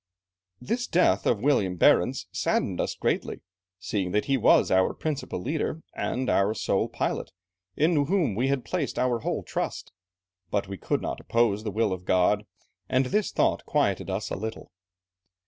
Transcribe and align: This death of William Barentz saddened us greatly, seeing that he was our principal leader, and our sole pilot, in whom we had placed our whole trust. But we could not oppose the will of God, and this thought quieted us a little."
This 0.59 0.87
death 0.87 1.27
of 1.27 1.43
William 1.43 1.77
Barentz 1.77 2.25
saddened 2.31 2.81
us 2.81 2.95
greatly, 2.95 3.41
seeing 3.77 4.13
that 4.13 4.25
he 4.25 4.35
was 4.35 4.71
our 4.71 4.95
principal 4.95 5.39
leader, 5.39 5.83
and 5.93 6.27
our 6.27 6.55
sole 6.55 6.89
pilot, 6.89 7.31
in 7.77 8.07
whom 8.07 8.33
we 8.33 8.47
had 8.47 8.65
placed 8.65 8.97
our 8.97 9.19
whole 9.19 9.43
trust. 9.43 9.91
But 10.49 10.67
we 10.67 10.79
could 10.79 11.03
not 11.03 11.19
oppose 11.19 11.63
the 11.63 11.69
will 11.69 11.93
of 11.93 12.05
God, 12.05 12.47
and 12.89 13.05
this 13.05 13.31
thought 13.31 13.63
quieted 13.67 14.09
us 14.09 14.31
a 14.31 14.35
little." 14.35 14.71